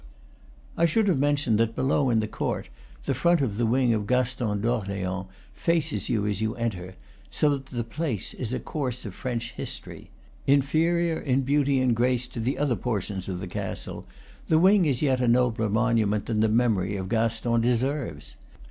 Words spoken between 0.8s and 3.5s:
should have mentioned that below, in the court, the front